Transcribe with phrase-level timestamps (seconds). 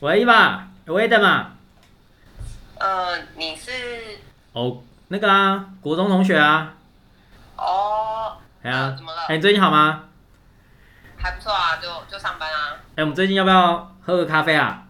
[0.00, 1.50] 喂，伊娃，喂的嘛？
[2.78, 3.72] 呃，你是
[4.52, 6.74] 哦，那个啊，国中同学啊。
[7.56, 9.22] 哦，哎呀，怎么了？
[9.28, 10.04] 哎，你最近好吗？
[11.16, 12.76] 还不错啊，就就上班啊。
[12.94, 14.84] 哎，我们最近要不要喝个咖啡啊？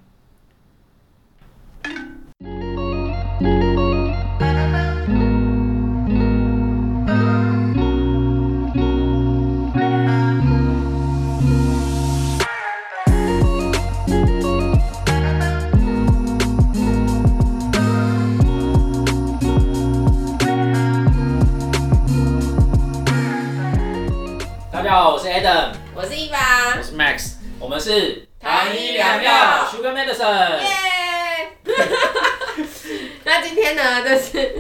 [27.89, 30.59] 是糖衣良药 Sugar Medicine。
[30.59, 31.53] 耶！
[33.25, 34.55] 那今天呢，就是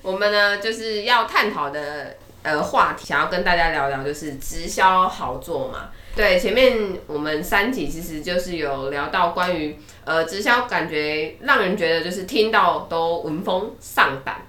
[0.00, 5.88] 我们呢就是要探讨的呃话题，想要跟大家聊聊，就是直销好做嘛。
[6.14, 14.42] 对，前面我们三集其实就是有聊到关于呃直销，感觉让人觉得就是听到都闻风丧胆。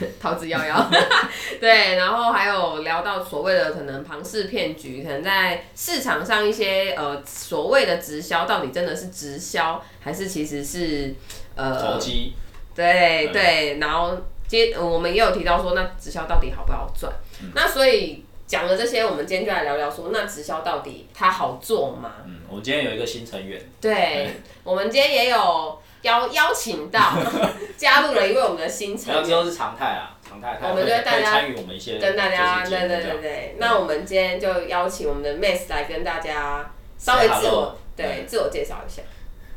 [0.00, 0.86] 嗯逃之夭夭，
[1.60, 11.14] 对，然后还有聊到所谓的可能庞氏骗局，可能在市场上一些呃所谓的直销，到底真的是直销，还是其实是
[11.54, 12.34] 呃投机，
[12.74, 17.12] 对对对，然后接呃我们也有提到说，那直销到底好不好赚？
[17.42, 17.50] 嗯。
[17.54, 22.14] 那所以讲了这些，我们今天就来聊聊说，那直销到底它好做吗？
[22.26, 24.30] 嗯，我们今天有一个新成员，对，
[24.64, 27.14] 我们今天也有邀邀请到
[27.76, 29.34] 加入了一位我们的新成员然后之。
[29.34, 39.02] 后是常态啊，常态，我们就大家参与我们一些跟大家，对对对对，那我们今天就邀请我们的 Max 来跟大家稍微自我对自我介绍一下。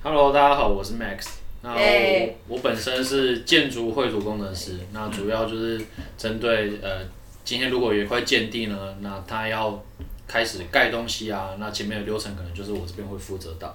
[0.04, 1.28] Hello，大家好，我是 Max。
[1.62, 5.82] 那我、哎我本身是建筑绘图工程师，那主要就是
[6.18, 7.00] 针对呃，
[7.46, 9.82] 今天如果有一块建地呢，那他要
[10.28, 13.74] 开始盖东西啊，那前面的流程可能就是我这边会负责到。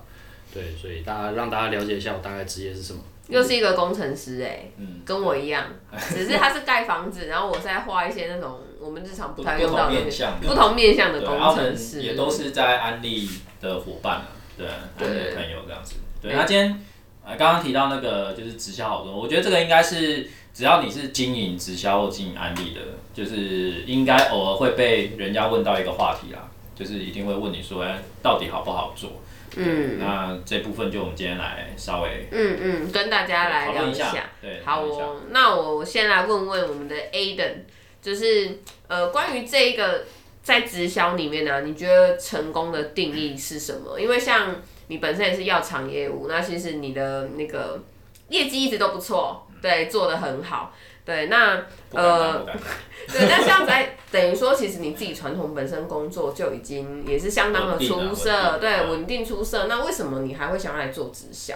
[0.52, 3.00] 对，所以大家让大家了解一下我大概职业是什么。
[3.28, 5.66] 又是一个工程师哎、嗯，跟我一样，
[6.08, 13.28] 只是他是盖房子，然后我是在画一些那种我们日常不太用到的面向的，不同面向的，工程师，也都是在安利
[13.60, 15.96] 的伙伴啊，对，安利的朋友这样子。
[16.22, 16.82] 对，对那今天
[17.22, 22.80] 呃刚刚提到那个就是直销好多，我觉得这个应该是只要你是经营直销或经营安利的，
[23.12, 29.10] 就是应该偶尔会被人家问到一个话题啦，就是一定会问你说，哎，到底好不好做？
[29.58, 34.12] 嗯那这部分就我们今天来稍微嗯嗯，跟大家来聊一聊下。
[34.12, 37.64] 下，对，好哦，那我先来问问我们的 Aden，
[38.00, 40.04] 就是呃，关于这一个
[40.42, 43.98] 在直销里面呢、你觉得成功的定义是什么？
[44.00, 47.82] 因为像你本身也是药厂业务，那其实你的那个
[48.28, 50.72] 业绩一直都不错，对，做的很好，
[51.08, 52.44] 对，那呃
[53.08, 59.64] 对，那像在等于说，其实你自己传统本身工作就已经也是相当的出色，对，嗯稳定出色。
[59.68, 61.54] 那为什么你还会想要来做直销？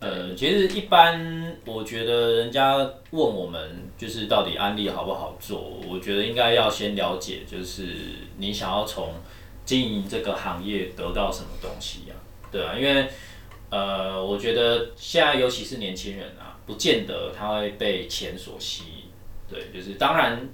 [0.00, 2.76] 呃，其实一般我觉得人家
[3.10, 7.84] 问我们就是到底安利好不好做，我觉得应该要先了解，就是
[8.38, 9.14] 你想要从
[9.64, 12.14] 经营这个行业得到什么东西呀、
[12.50, 13.08] 对啊，因为
[13.70, 19.04] 呃，我觉得现在尤其是年轻人啊，不见得他会被钱所吸引，
[19.48, 20.48] 对，就是当然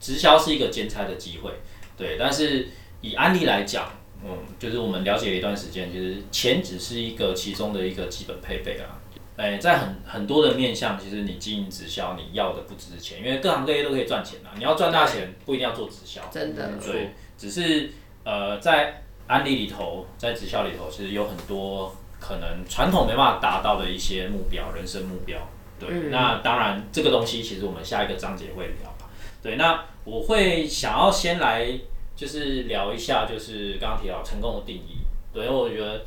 [0.00, 1.52] 直销是一个兼差的机会，
[1.96, 2.68] 对，但是
[3.00, 3.90] 以安利来讲。
[4.20, 8.98] 嗯，就是我们了解了一段时间，其实钱只是一个其中的一个基本配备啊。
[9.36, 14.50] 哎，在很很多的面向，其实你经营直销，你要的不只是钱，因为各行各业都可以赚钱啊。
[14.56, 17.88] 你要赚大钱，不一定要做直销，真的，对，只是
[18.24, 25.38] 呃，在安利里头，在直销里头，其实有很多可能传统没办法达到的一些目标，人生目标。
[25.78, 29.08] 对，嗯那当然这个东西其实我们下一个章节会聊吧。
[29.42, 31.78] 对，那我会想要先来
[32.16, 34.98] 就是聊一下，就是刚刚提到成功的定义。
[35.32, 36.04] 对，因为我觉得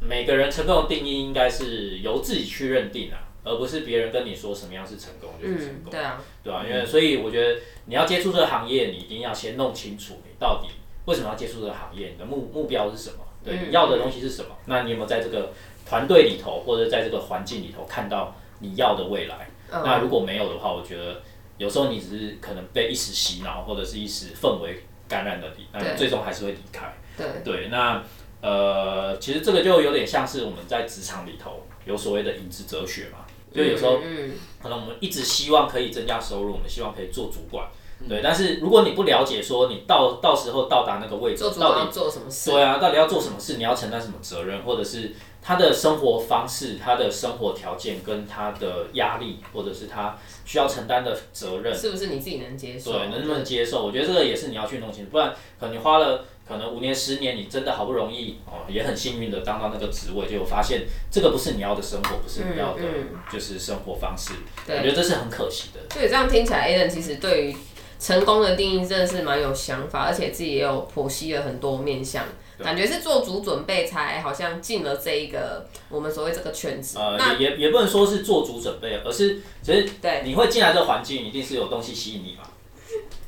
[0.00, 5.90] 每个人成功的定义应该是由自己去认定啊，而不是别人跟你说什么样是成功就是成嗯，功。
[5.90, 10.68] 对啊，对吧、因为所以我觉得你要接触这个行业，你一定要先弄清楚你到底
[11.06, 13.16] 为什么要接触这个行业，你的目目标是什么，
[13.46, 14.48] 对，嗯你要的东西是什么？
[14.66, 15.52] 那你有没有在这个
[15.88, 19.48] 团队里头或者在这个环境里头看到你要的未来？
[19.70, 21.22] 那嗯，如果没有的话，我觉得
[21.58, 26.94] 有时候你只是可能被一时洗脑，或者是一时氛围感染了你，那你最终还是会离开。
[27.16, 28.02] 对，对，那
[28.42, 34.32] 呃，其实这个就有点像是我们在职场里头有所谓的影子哲学嘛，就有时候嗯，
[34.62, 37.66] 可能我们一直希望可以增加收入，我们希望可以做主管，
[38.08, 38.20] 对。
[38.22, 42.50] 但是如果你不了解说你到到时候到达那个位置到底要做什么事？
[42.50, 45.12] 对啊，到底要做什么事，你要承担什么责任，或者是
[45.42, 52.92] 他的生活方式、他的生活条件跟他的压力，或者是他需要承担的责任，是不是你自己能接受？
[52.92, 53.84] 对，能不能接受？
[53.84, 64.32] 我觉得这个也是你要去弄清楚，不然可能你花了可能五年、十年，你真的好不容易哦，也很幸运的当到那个职位，就发现这个不是你要的生活，不是你要的嗯，就是生活方式。
[64.66, 65.80] 对我觉得这是很可惜的。
[65.88, 67.56] 对，这样听起来 a l n 其实对于
[67.98, 72.24] 成功的定义真的是蛮有想法，而且自己也有剖析了很多面向，
[72.58, 76.98] 感觉是做足准备才好像进了这一个我们所谓这个圈子。
[76.98, 82.42] 呃，那也也也不能说是做足准备，而是只是对你会进来这个环境，一定是有东西吸引你嘛。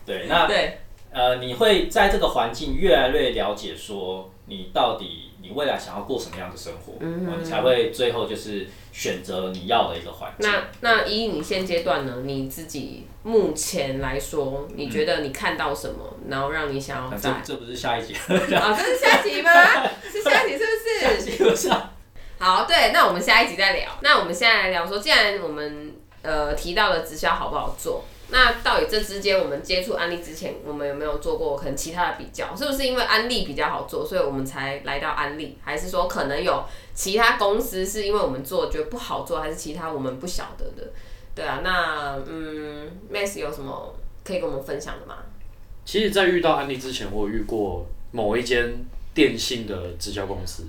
[0.04, 0.80] 对，那对，
[1.10, 10.50] 呃，你会在这个环境越来越了解，说你到底你未来想要过什么样的生活，嗯哦你才会最后就是选择你要的一个环境。
[10.50, 19.50] 那那以你现阶段呢，你自己目前来说，你觉得你看到什么，然后让你想要这这不是下一集，啊，这是下集吗？
[20.12, 21.70] 是下集是不是？
[22.38, 23.90] 好，对，那我们下一集再聊。
[24.00, 25.92] 那我们现在来聊说，既然我们
[26.22, 32.54] 呃提到了直销好不好做，那到底这之间我们接触安利之前，我们有没有做过可能其他的比较？
[32.54, 35.56] 是不是因为安利比较好做，所以我们才来到安利？
[35.62, 36.64] 还是说可能有
[36.94, 40.90] 其他公司是因为我们做觉得不好做，还是其他我们不晓得的？
[41.34, 43.94] 对啊，那嗯，Max 有什么
[44.24, 45.18] 可以跟我们分享的吗？
[45.84, 48.84] 其实，在遇到安利之前，我有遇过某一间
[49.14, 50.64] 电信的直销公司。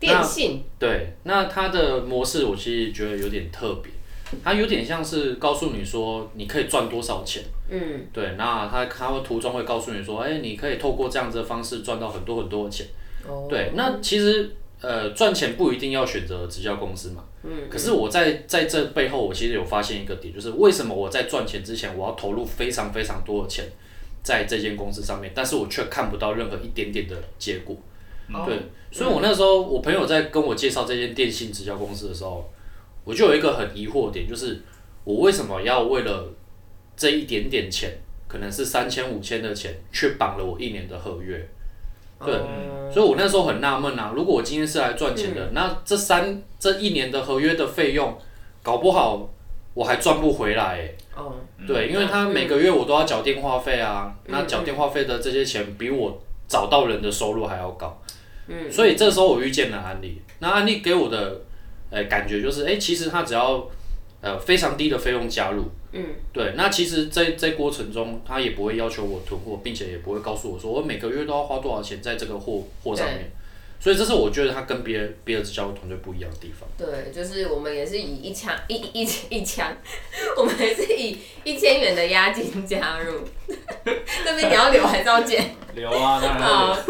[0.00, 3.92] 电信对，那它的模式我其实觉得有点特别，
[4.44, 7.42] 它有点像是告诉你说你可以赚多少钱。
[7.70, 12.86] 嗯，对，那它它会途中会告诉你说，哎、你可以透过这样子的方式赚到很多很多的钱。
[13.26, 17.24] 哦对，那其实呃赚钱不一定要选择直销公司嘛。
[17.42, 23.64] 嗯，可是我在在这背后，我其实有发现一个点，就是为什么我在赚钱之前，我要投入非常非常多的钱
[24.22, 27.76] 在这间公司上面，但是我却看不到任何一点点的结果。
[28.32, 28.58] 哦对，
[28.90, 32.48] 所以我那时候我朋友在跟我介绍这间电信直销公司的时候，
[33.08, 34.60] 我就有一个很疑惑的点，就是
[35.02, 36.30] 我为什么要为了
[36.94, 37.90] 这一点点钱，
[38.28, 41.48] 可能是三千五千的钱，却绑了我一年的合约？
[42.22, 48.14] 对哦所以我那时候很纳闷啊，如果我今天是来赚钱的，那这三这一年的合约的费用，
[48.62, 49.26] 搞不好
[49.72, 50.96] 我还赚不回来、欸。
[51.16, 51.34] 哦，
[51.66, 57.98] 对，因为他每个月我都要缴电话费啊，那缴电话费的这些钱比我找到人的收入还要高。
[58.48, 61.40] 嗯，所以这时候我遇见了安利，那安利给我的
[61.90, 63.68] 呃感觉就是，哎、其实他只要
[64.20, 73.30] 呃非常低的费用加入，嗯，对，那其实在在过程中他也不会要求我囤货，并且也不会告诉我说我每个月都要花多少钱在这个货货上面。
[73.80, 76.68] 所以这是我觉得他跟别别的直销团队不一样的地方。
[76.76, 79.72] 对，就是我们也是以一枪一一一一枪，
[80.36, 83.20] 我们也是以一千元的押金加入。
[83.86, 85.54] 这边你要留还是要剪？
[85.76, 86.82] 留啊，当然要留。，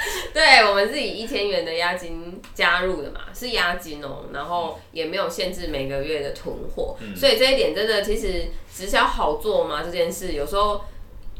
[0.32, 9.82] 对，我们是以一千元的押金加入的嘛，是押金哦、然后也没有限制每个月的囤货，所以这一点真的其实直销好做吗？
[9.84, 10.82] 这件事有时候。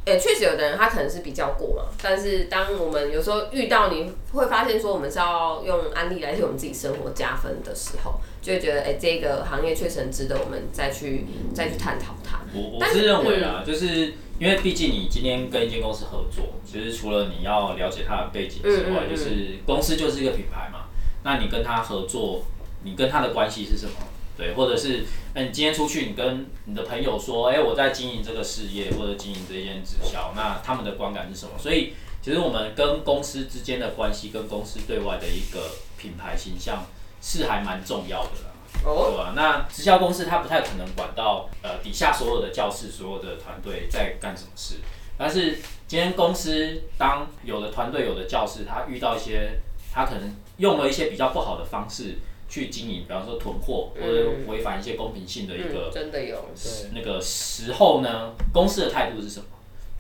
[0.05, 12.41] 诶，确实有的人他可能是比较过嘛，但是当我们有时候遇到，你会发现说我们是要用安利来替我们自己生活加分的时候，就会觉得诶，这个行业确实很值得我们再去再去探讨它。
[12.55, 20.87] 我我但是是认为啊，就是因为毕竟你今天跟一间公司合作，其实除了你要了解它的背景之外，嗯嗯嗯就是公司就是一个品牌嘛，
[21.23, 22.45] 那你跟他合作，
[22.83, 23.93] 你跟他的关系是什么？
[24.39, 25.05] 对，或者是，
[25.35, 31.53] 那你今天出去，你跟你的朋友说，哎、我在经营这个事业或者经营这件直销，那他们的观感是什么？
[31.59, 31.93] 所以，
[32.23, 36.87] 其实我们跟公司之间的关系，跟公司对外的一个品牌形象
[37.21, 38.55] 是还蛮重要的啦。
[38.85, 39.33] 哦，对吧？
[39.35, 44.77] 那直销公司它不太可能管到呃底下所有的教室、所有的团队在干什么事，
[45.17, 49.59] 但是今天公司当有的团队、有的教室，他遇到一些
[49.93, 52.19] 他可能用了一些比较不好的方式
[52.49, 59.47] 去经营，比方说囤货或者嗯违反一些公平性的一个嗯，真的有，对，那个时候呢，公司的态度是什么？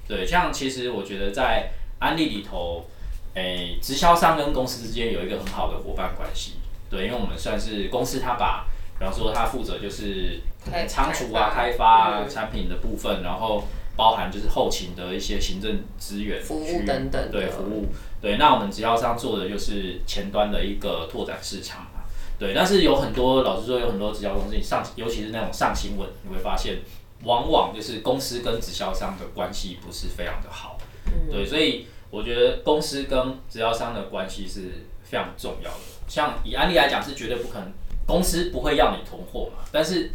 [0.09, 2.87] 对，像其实我觉得在安利里头，
[3.35, 6.55] 诶、直销商跟公司之间有一个很好的伙伴关系。
[6.88, 8.67] 对，因为我们算是公司，他把，
[8.99, 13.64] 比方说他负责就是开仓储啊、开发啊、嗯产品的部分，然后
[13.95, 17.88] 包含就是后勤的一些行政资源、服务等等对服务。
[18.23, 21.98] 对，那我们直销商做的就是前端的一个拓展市场嘛。
[22.38, 26.78] 对，但是有很多，老实说，有很多直销公司，你上，尤其是那种上新闻，你会发现，
[27.25, 30.78] 往往就是公司跟直销商的关系不是非常的好。
[31.07, 35.76] 嗯对，所以我觉得公司跟直销商的关系是非常重要的。
[36.07, 37.73] 像以安利来讲，是绝对不可能，
[38.07, 40.12] 公司不会要你囤货嘛，但是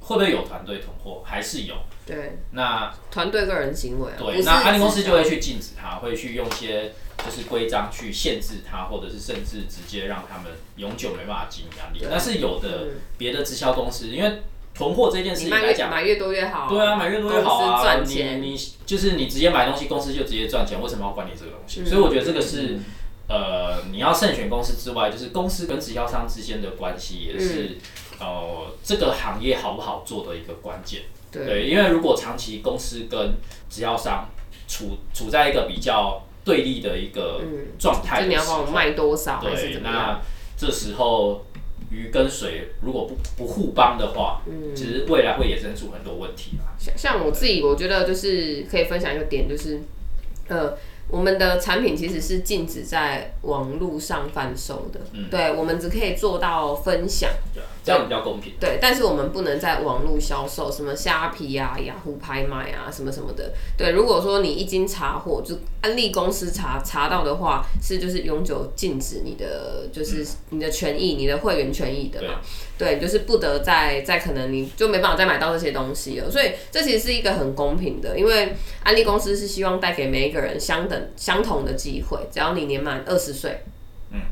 [0.00, 1.74] 会不会有团队囤货，还是有。
[2.04, 6.92] 对，那团队个人行为对，那安利公司就会去禁止它，会去用一些
[7.24, 12.00] 就是规章去限制它，或者是甚至直接让他们永久没办法经营压力。
[12.10, 14.42] 但是有的嗯别的直销公司，因为
[14.74, 16.68] 囤货这件事情来讲，买越多越好。
[16.68, 17.82] 对啊，买越多越好啊！
[17.82, 21.84] 赚钱你你就是你直接买东西，公司就直接赚钱，为什么要管你这个东嗯西？
[21.84, 22.78] 所以我觉得这个是。
[23.32, 27.78] 呃，你要慎选公司之外，就是公司跟直销商之间的关系也是，
[28.18, 31.02] 嗯呃，这个行业好不好做的一个关键。
[31.30, 33.34] 对对，因为如果长期公司跟
[33.68, 34.28] 直销商
[34.66, 37.42] 处处在一个比较对立的一个
[37.78, 39.96] 状态就你要帮我卖多少还是，怎么样？
[39.96, 40.20] 那
[40.56, 41.44] 这时候
[41.90, 44.74] 鱼跟水如果不不互帮的话，嗯。
[44.74, 46.74] 其实未来会衍生出很多问题啦。
[46.78, 49.80] 像像我自己，我觉得就是可以分享一个点，就是
[50.48, 50.76] 呃，
[51.08, 57.30] 我们的产品其实是禁止在网络上贩售的，对，我们只可以做到分享，
[57.84, 58.52] 这样比较公平。
[58.60, 63.52] 对，但是我们不能在网络销售，什么虾皮啊、雅虎拍卖啊，什么什么的。
[63.76, 72.40] 对，如果说你一经查获，就安利公司查查到的话，是就是永久禁止你的，就是你的权益、你的会员权益的嘛。
[72.76, 76.30] 对，就是不得再再可能你就没办法再买到这些东西了。
[76.30, 83.62] 所以这其实是一个很公平的，因为安利公司是希望带给每一个人相等相同的机会，只要你年满二十岁。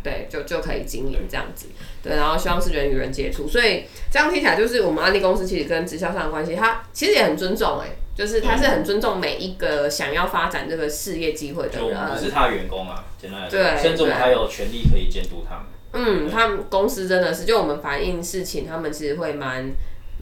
[0.03, 1.67] 对，就就可以经营这样子，
[2.03, 15.65] 对，然后希望是人与人接触，所以这样听起来就是我们安利公司其实跟直销上的关系，它其实也很尊重哎、就是它是很尊重每一个想要发展这个事业机会的就我们不人，是他的员工啊，简单来说，对甚至我们对还有权利可以监督他们。
[15.93, 19.71] 嗯，他们公司真的是，就我们反映事情，他们其实会蛮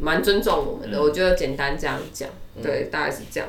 [0.01, 2.29] 蛮尊重我们的，我觉得简单这样讲，
[2.63, 3.49] 对，大概是这样。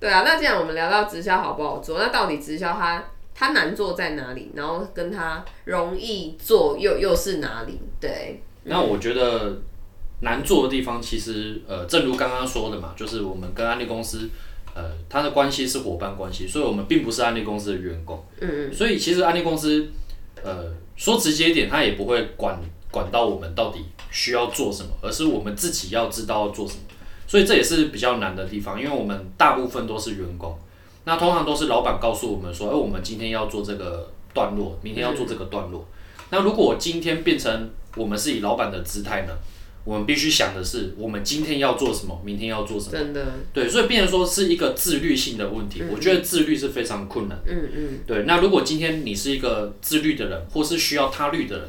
[0.00, 3.04] 对啊，那既然我们聊到直销好不好做，那到底直销它
[3.38, 4.50] 它难做在哪里？
[4.54, 7.78] 然后跟它容易做又又是哪里？
[8.00, 9.60] 对，那我觉得
[10.22, 14.26] 难做的地方，其实呃，正如刚刚说的嘛，就是我们跟安利公司，
[14.74, 18.24] 呃，它的关系是伙伴关系，所以我们并不是安利公司的员工。
[18.40, 18.74] 嗯嗯。
[18.74, 19.86] 所以其实安利公司，
[20.42, 22.58] 呃，说直接一点，它也不会管
[22.90, 26.80] 管到我们到底需要做什么，而是我们自己要知道要做什么。
[27.28, 30.56] 所以这也是比较难的地方，因为我们大部分都是员工，
[31.06, 35.86] 那通常都是老板告诉我们说，哎、我们今天要做这个段落，明天要做这个段落。
[36.30, 39.32] 那如果今天变成我们是以老板的姿态呢？
[39.84, 42.90] 我们必须想的是，我们今天要做什么，明天要做什么。
[42.90, 45.80] 真的，对，所以变成说是一个自律性的问题。
[45.92, 47.38] 我觉得自律是非常困难。
[47.46, 51.68] 嗯嗯，对，那如果今天你是一个自律的人，或是需要他律的人，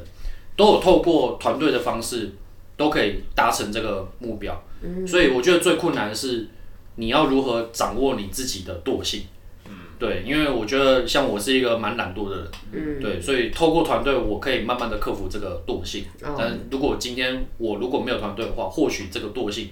[0.56, 2.32] 都有透过团队的方式，
[2.76, 4.64] 都可以达成这个目标。
[5.06, 6.48] 所以我觉得最困难的是
[6.98, 9.24] 你要如何掌握你自己的惰性。
[10.00, 16.06] 对，因为我觉得像我是一个蛮懒惰的人，嗯，对，所以透过团队，我可以慢慢的克服这个惰性。
[16.22, 19.70] 哦但如果今天我如果没有团队的话，或许这个惰性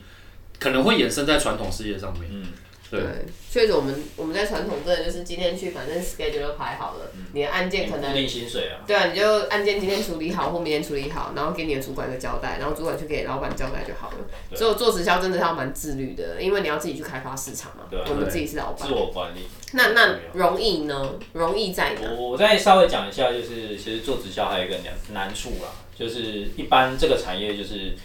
[0.58, 2.27] 可能会衍生在传统事业上面。
[2.34, 2.44] 嗯，
[2.96, 14.18] 对对，确实我们我们在传统真的就是今天去，反正 schedule 都排好了，你的案件可能固定薪水啊，对啊，你就案件今天处理好或明天处理好，然后给你的主管一个交代，然后主管去给老板交代就好了。
[14.56, 17.84] 所以我做直销真的要蛮自律的，因为你要自己去开发市场嘛。
[18.10, 18.94] 我们自己是老板自。
[18.94, 19.42] 我管理。
[19.74, 21.16] 那那容易呢？
[21.34, 22.10] 容易在哪？
[22.18, 27.96] 我我再稍微讲一下，就是其实做直销还有一个难难处啦，就是一般这个产业就是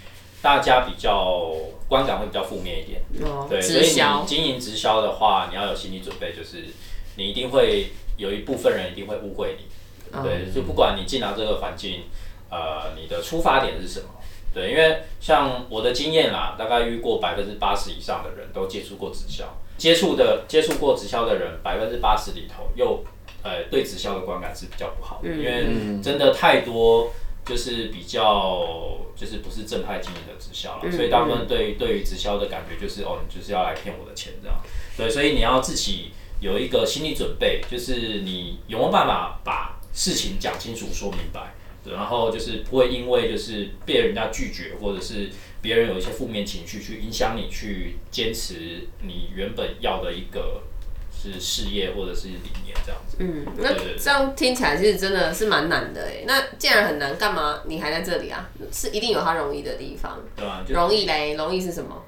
[0.42, 1.54] 大家比较
[1.88, 6.64] 观感会比较负面一点，哦，对，所以你经营直销的话，你要有心理准备，就是
[7.16, 10.22] 你一定会有一部分人一定会误会你，哦。
[10.22, 12.04] 对，就不管你进到这个环境，
[12.50, 14.06] 呃，你的出发点是什么？
[14.52, 19.44] 对，因为像我的经验啦，大概遇过百分之八十以上的人都接触过直销，
[19.76, 23.04] 接触的接触过直销的人，百分之八十里头又
[23.42, 27.12] 呃对直销的观感是比较不好的，因为真的太多
[27.44, 34.56] 就是比较就是不是正派经营的直销了，所以大部分对于对于直销的感觉就是哦，你就是要来骗我的钱这样，
[34.96, 41.54] 对，所以你要自己有一个心理准备，就是你有没有办法把事情讲清楚、说明白。
[41.82, 45.30] 对，然后就是不会因为就是被人家拒绝，或者是
[45.62, 50.62] 别人有一些负面情绪去影响你去坚持你原本要的一个
[51.20, 53.16] 是事业或者是理念这样子。
[53.18, 56.24] 嗯，那这样听起来其实真的是蛮难的哎。
[56.26, 58.48] 那既然很难，干嘛你还在这里啊？
[58.72, 60.18] 是一定有它容易的地方。
[60.34, 60.64] 对吧？
[60.66, 62.02] 就容易嘞，容易是什么？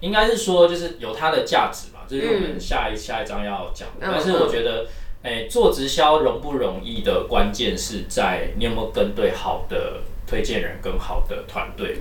[0.00, 4.06] 应该是说就是有它的价值嘛，这是我们下一、下一章要讲的。
[4.06, 4.86] 嗯但是我觉得，
[5.22, 11.98] 哎、做直销容不容易的关键是在你有没有跟对好的推荐人跟好的团队。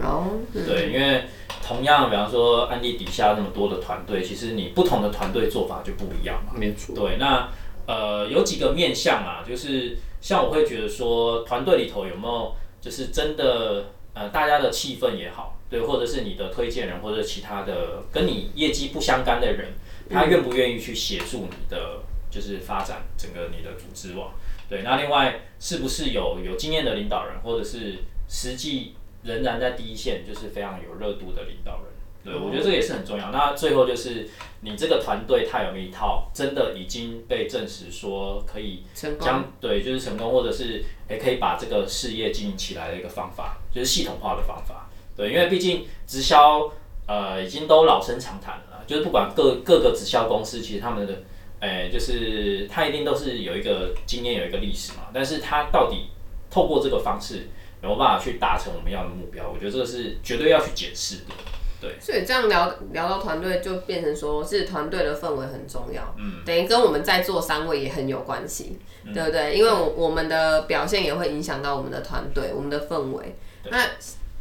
[0.54, 1.24] 对，因为
[1.62, 6.54] 同样，比方说案例底下那么多的团队，其实你不同的团队做法就不一样嘛。
[6.56, 6.96] 没错。
[6.96, 7.50] 对，那
[7.88, 19.74] 呃有几个面向啊，就是像我会觉得说，团队里头有没有就是真的呃大家的气氛也好，对，或者是你的推荐人或者其他的跟你业绩不相干的人，
[20.10, 24.32] 他愿不愿意去协助你的就是发展整个你的组织网？
[24.68, 31.84] 对，那另外是不是有有经验的领导人，或者是实际仍然在第一线，就是非常有热度的领导人。
[32.24, 33.32] 对，我觉得这个也是很重要。
[33.32, 34.28] 那最后就是
[34.62, 44.90] 你这个团队，它有没有一套真的已经被证实说可以成功将对，就是成功，或者是也可以把这个事业经营起来的一个方法，就是系统化的方法。
[45.16, 46.72] 对，因为毕竟直销
[47.08, 51.22] 呃已经都老生常谈了，就是不管各各个直销公司，其实他们的
[51.60, 55.04] 诶、就是它一定都是有一个经验，有一个历史嘛。
[55.14, 56.08] 但是它到底
[56.50, 57.48] 透过这个方式
[57.86, 59.48] 有没有办法去达成我们要的目标？
[59.48, 61.34] 我觉得这个是绝对要去检视的。
[61.82, 68.80] 对所以这样聊聊到团队，就变成说是团队的氛围很重要，嗯，等于跟我们在座三位也很有关系，
[69.14, 69.56] 对不对？
[69.56, 73.36] 因为我我们的表现也会影响到我们的团队，我们的氛围。
[73.70, 73.86] 那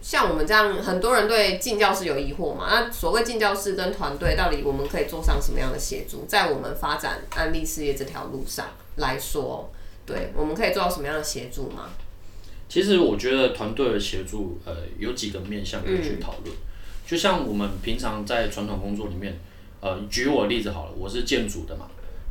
[0.00, 2.66] 像我们这样，很多人对进教室有疑惑嘛？
[2.70, 6.24] 那所谓进教室跟团队，到底我们可以做上什么样的协助？
[6.26, 9.70] 在我们发展安利事业这条路上来说，
[10.06, 11.90] 对，我们可以做到什么样的协助吗？
[12.68, 16.56] 其实我觉得团队的协助，呃，有几个面向可以去讨论。
[17.06, 19.38] 就像我们平常在传统工作里面，
[19.80, 21.87] 呃，举我的例子好了，我是建筑的嘛，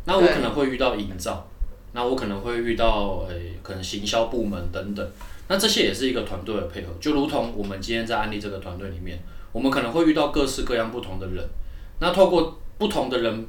[0.06, 1.48] 那我可能会遇到营造，
[1.94, 5.08] 那我可能会遇到呃，可能行销部门等等，
[5.48, 6.88] 那这些也是一个团队的配合。
[7.00, 9.20] 就如同我们今天在安利这个团队里面，
[9.52, 11.48] 我们可能会遇到各式各样不同的人，
[12.00, 13.46] 那透过不同的人，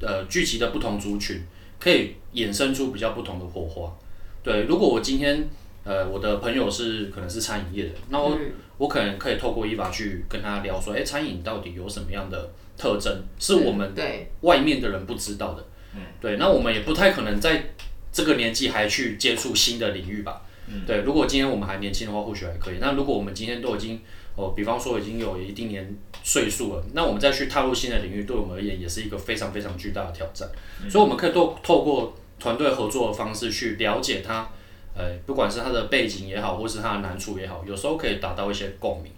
[0.00, 1.40] 呃，聚集的不同族群，
[1.78, 3.96] 可以衍生出比较不同的火花。
[4.42, 5.48] 对，如果我今天
[5.86, 8.36] 呃，我的朋友是可能是餐饮业的，那我、
[8.76, 15.64] 我可能可以透过一把去跟他聊说，哎、餐饮到底有什么样的特征，是我们对外面的人不知道的。
[15.94, 17.70] 嗯，对，那我们也不太可能在
[18.12, 20.42] 这个年纪还去接触新的领域吧。
[20.66, 22.78] 嗯，对，如果今天我们还年轻的话，或许还可以。
[22.80, 24.00] 那如果我们今天都已经
[24.34, 30.48] 哦，比方说已经有一定年岁数了，那我们再去踏入新的领域，对我们而言也是一个非常非常巨大的挑战。
[30.90, 34.50] 所以我们可以透透过团队合作的方式去了解他，
[34.96, 39.12] 呃，不管是他的背景也好，或是他的难处也好，有时候可以达到一些共鸣。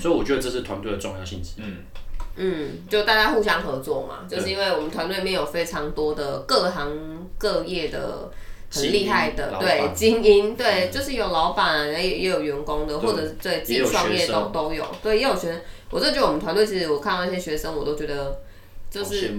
[0.00, 1.54] 所以我觉得这是团队的重要性质。
[1.58, 1.78] 嗯。
[2.36, 6.90] 嗯，就大家互相合作嘛，就是因为我们团队里面有非常多的各行
[7.38, 8.28] 各业的
[8.70, 15.60] 很厉害的，对精英，对，就是有老板，也也有员工的，或者对自己创业都都有，对，也有学生。
[15.90, 18.40] 我真的觉得我们团队其实我看到一些学生，我都觉得
[18.90, 19.32] 就是。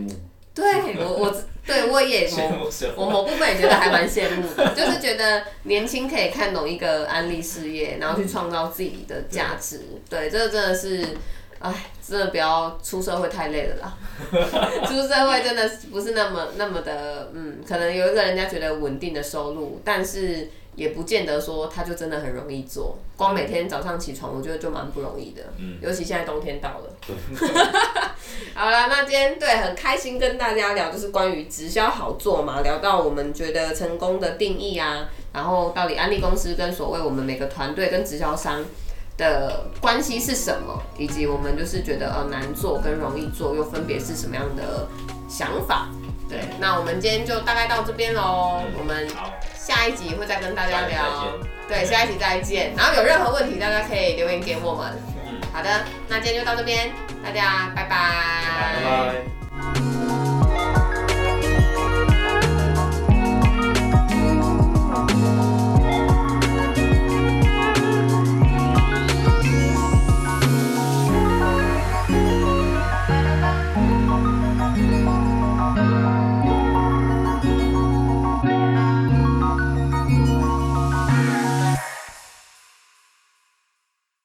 [0.55, 2.29] 对我我对我也
[2.95, 9.81] 我某部分也觉得还蛮羡慕的，就是觉得年轻可以看懂一个安利事业，然后去创造自己的价值。
[10.09, 11.05] 对，这个真的是，
[11.59, 13.97] 哎，真的不要出社会太累了啦。
[14.87, 22.97] 出社会真的是不是那么那么的，嗯，可能有一个人家觉得稳定的收入，但是也不见得说他就真的很容易做。
[23.17, 25.41] 光每天早上起床，我觉得就蛮不容易的。
[25.57, 26.93] 嗯，尤其现在冬天到了。
[28.53, 38.63] 好了，那今天对很开心跟大家聊，就是关于直销好做嘛，聊到我们觉得成功的定义啊，然后到底安利公司跟所谓我们每个团队跟直销商
[39.17, 44.87] 的关系是什么，以及我们就是觉得呃难做跟容易做又分别是什么样的
[45.27, 45.89] 想法。
[46.27, 49.07] 对，那我们今天就大概到这边喽，我们，
[49.55, 51.27] 下一集会再跟大家聊。
[51.67, 52.73] 对，下一集再见。
[52.75, 55.14] 然后有任何问题，大家可以留言给我们。
[55.55, 55.69] 好的，
[56.09, 56.91] 那今天就到这边，
[57.23, 60.04] 大家拜拜。